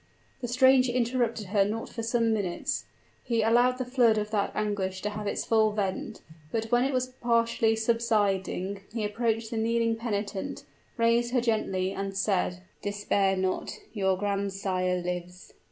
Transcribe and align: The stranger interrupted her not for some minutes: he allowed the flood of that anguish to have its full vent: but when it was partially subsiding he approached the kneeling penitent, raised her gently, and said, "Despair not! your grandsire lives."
The 0.39 0.47
stranger 0.47 0.91
interrupted 0.91 1.45
her 1.49 1.63
not 1.63 1.87
for 1.87 2.01
some 2.01 2.33
minutes: 2.33 2.85
he 3.23 3.43
allowed 3.43 3.77
the 3.77 3.85
flood 3.85 4.17
of 4.17 4.31
that 4.31 4.51
anguish 4.55 4.99
to 5.03 5.11
have 5.11 5.27
its 5.27 5.45
full 5.45 5.73
vent: 5.73 6.21
but 6.51 6.71
when 6.71 6.83
it 6.83 6.91
was 6.91 7.05
partially 7.05 7.75
subsiding 7.75 8.81
he 8.91 9.03
approached 9.05 9.51
the 9.51 9.57
kneeling 9.57 9.95
penitent, 9.95 10.63
raised 10.97 11.33
her 11.35 11.39
gently, 11.41 11.91
and 11.91 12.17
said, 12.17 12.63
"Despair 12.81 13.37
not! 13.37 13.77
your 13.93 14.17
grandsire 14.17 15.03
lives." 15.03 15.53